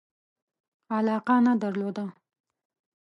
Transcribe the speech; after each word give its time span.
علاقه 0.97 1.35
نه 1.45 1.53
درلوده. 1.61 2.05